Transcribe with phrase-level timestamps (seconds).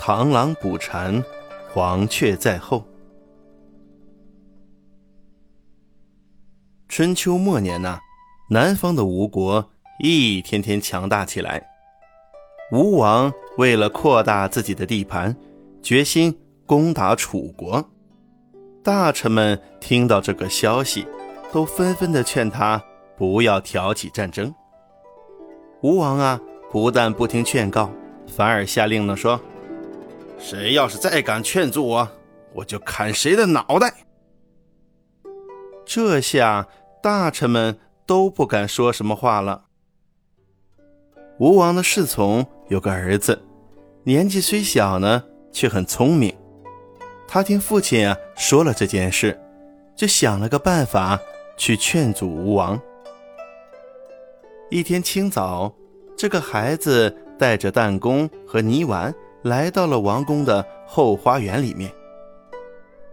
[0.00, 1.22] 螳螂捕蝉，
[1.68, 2.82] 黄雀在后。
[6.88, 7.98] 春秋末年呐，
[8.48, 9.70] 南方的吴国
[10.02, 11.62] 一天天强大起来。
[12.72, 15.36] 吴王为了扩大自己的地盘，
[15.82, 17.86] 决心攻打楚国。
[18.82, 21.06] 大臣们听到这个消息，
[21.52, 22.82] 都纷纷的劝他
[23.18, 24.54] 不要挑起战争。
[25.82, 26.40] 吴王啊，
[26.72, 27.90] 不但不听劝告，
[28.26, 29.38] 反而下令了，说
[30.40, 32.08] ：“谁要是再敢劝阻我，
[32.54, 33.94] 我就砍谁的脑袋。”
[35.84, 36.66] 这下
[37.02, 39.64] 大臣们都不敢说什么话了。
[41.38, 43.42] 吴王的侍从有个儿子，
[44.04, 46.34] 年纪虽小呢，却很聪明。
[47.28, 49.38] 他听父亲啊说了这件事，
[49.94, 51.18] 就想了个办法
[51.56, 52.80] 去劝阻吴王。
[54.70, 55.74] 一天清早，
[56.16, 61.90] 这个孩子带着弹弓和泥丸来到了王宫的后花园里面。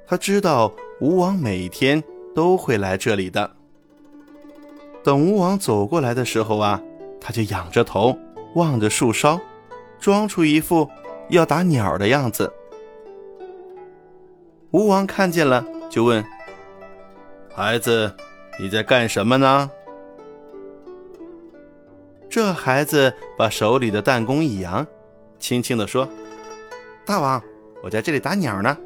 [0.05, 2.03] 他知道吴王每天
[2.33, 3.51] 都会来这里的。
[5.03, 6.81] 等吴王走过来的时候啊，
[7.19, 8.17] 他就仰着头
[8.55, 9.39] 望着树梢，
[9.99, 10.89] 装出一副
[11.29, 12.51] 要打鸟的样子。
[14.71, 16.23] 吴王看见了，就问
[17.53, 18.13] ：“孩子，
[18.59, 19.71] 你在干什么呢？”
[22.29, 24.85] 这孩子把手里的弹弓一扬，
[25.39, 26.07] 轻轻地说
[27.05, 27.41] ：“大王，
[27.83, 28.77] 我在这里打鸟呢。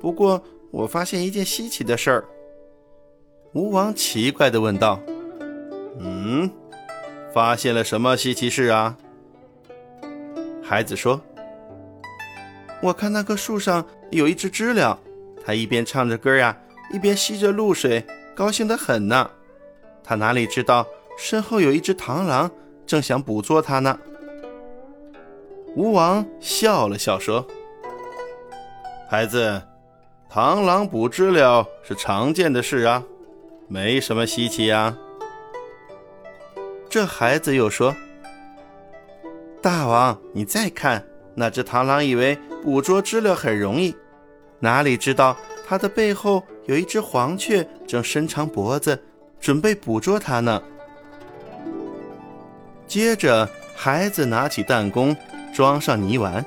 [0.00, 2.24] 不过，我发现一件稀奇的事儿。”
[3.54, 5.00] 吴王奇怪地问道
[6.00, 6.50] ：“嗯，
[7.32, 8.96] 发现了什么稀奇事啊？”
[10.62, 11.20] 孩子说
[12.82, 14.98] ：“我看那棵树上有一只知了。”
[15.44, 16.56] 它一边唱着歌呀，
[16.92, 19.30] 一边吸着露水，高兴得很呢。
[20.04, 20.86] 它哪里知道
[21.18, 22.50] 身后有一只螳螂，
[22.86, 23.98] 正想捕捉它呢。
[25.74, 27.46] 吴王笑了笑说
[29.08, 29.62] ：“孩子，
[30.30, 33.02] 螳螂捕知了是常见的事啊，
[33.68, 34.94] 没什么稀奇呀。”
[36.90, 37.94] 这孩子又说
[39.62, 41.02] ：“大王，你再看，
[41.34, 43.96] 那只螳螂以为捕捉知了很容易。”
[44.60, 45.34] 哪里知道，
[45.66, 49.02] 它的背后有一只黄雀，正伸长脖子，
[49.40, 50.62] 准备捕捉它呢。
[52.86, 55.16] 接着，孩子拿起弹弓，
[55.52, 56.44] 装上泥丸。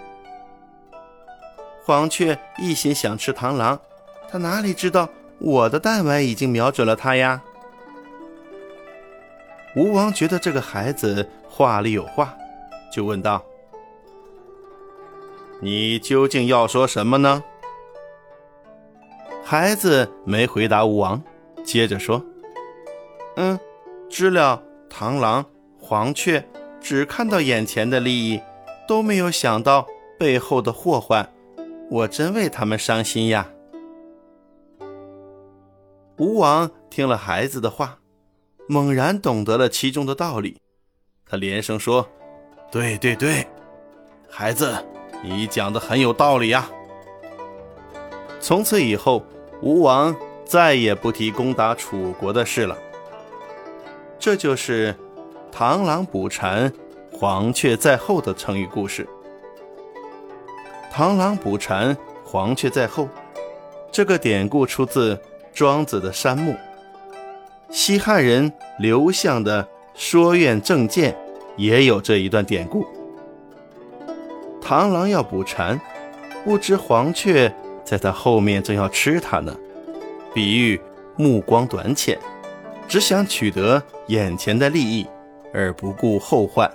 [1.83, 3.79] 黄雀一心想吃螳螂，
[4.27, 5.07] 它哪里知道
[5.39, 7.41] 我的弹丸已经瞄准了它呀？
[9.75, 12.35] 吴王觉得这个孩子话里有话，
[12.91, 13.43] 就问道
[15.61, 17.43] ：“你究竟要说什么呢？”
[19.43, 21.21] 孩子没回答吴王，
[21.63, 22.25] 接着说
[23.37, 23.59] ：“嗯，
[24.09, 25.45] 知了、螳螂、
[25.79, 26.43] 黄雀，
[26.81, 28.41] 只看到眼前的利益，
[28.87, 29.87] 都没有想到
[30.17, 31.31] 背后的祸患。
[31.89, 33.49] 我真为他们伤心呀。”
[36.17, 37.99] 吴王听了孩子的话，
[38.67, 40.59] 猛然懂得了其中的道理，
[41.25, 42.07] 他连声说
[42.71, 43.47] ：“对对对，
[44.29, 44.73] 孩子，
[45.23, 46.69] 你讲的很有道理呀。”
[48.39, 49.23] 从此以后。
[49.61, 50.13] 吴王
[50.43, 52.77] 再也不提攻打楚国的事了。
[54.19, 54.93] 这就是
[55.49, 56.71] “螳螂捕蝉，
[57.17, 59.07] 黄雀在后”的成语故事。
[60.93, 61.95] 螳螂捕蝉，
[62.25, 63.07] 黄雀在后，
[63.89, 65.17] 这个典故出自
[65.53, 66.51] 庄子的《山木》。
[67.69, 71.13] 西汉人刘向的《说苑正见》
[71.55, 72.85] 也有这一段典故。
[74.61, 75.79] 螳螂要捕蝉，
[76.43, 77.53] 不知黄雀。
[77.85, 79.55] 在它后面正要吃它呢，
[80.33, 80.81] 比喻
[81.15, 82.19] 目光短浅，
[82.89, 85.05] 只想取得眼前的利益，
[85.53, 86.69] 而不顾后患。